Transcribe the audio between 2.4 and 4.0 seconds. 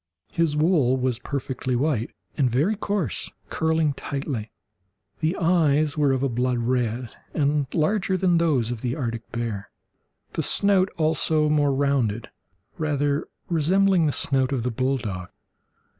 very coarse, curling